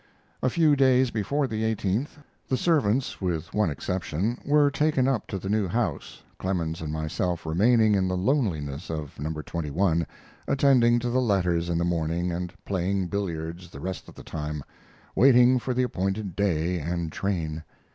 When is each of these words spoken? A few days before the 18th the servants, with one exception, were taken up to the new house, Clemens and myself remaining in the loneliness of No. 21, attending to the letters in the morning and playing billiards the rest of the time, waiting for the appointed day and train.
A 0.41 0.49
few 0.49 0.75
days 0.75 1.11
before 1.11 1.45
the 1.45 1.61
18th 1.61 2.17
the 2.49 2.57
servants, 2.57 3.21
with 3.21 3.53
one 3.53 3.69
exception, 3.69 4.39
were 4.43 4.71
taken 4.71 5.07
up 5.07 5.27
to 5.27 5.37
the 5.37 5.47
new 5.47 5.67
house, 5.67 6.23
Clemens 6.39 6.81
and 6.81 6.91
myself 6.91 7.45
remaining 7.45 7.93
in 7.93 8.07
the 8.07 8.17
loneliness 8.17 8.89
of 8.89 9.19
No. 9.19 9.31
21, 9.31 10.07
attending 10.47 10.97
to 10.97 11.11
the 11.11 11.21
letters 11.21 11.69
in 11.69 11.77
the 11.77 11.85
morning 11.85 12.31
and 12.31 12.51
playing 12.65 13.09
billiards 13.09 13.69
the 13.69 13.79
rest 13.79 14.09
of 14.09 14.15
the 14.15 14.23
time, 14.23 14.63
waiting 15.15 15.59
for 15.59 15.71
the 15.75 15.83
appointed 15.83 16.35
day 16.35 16.79
and 16.79 17.11
train. 17.11 17.63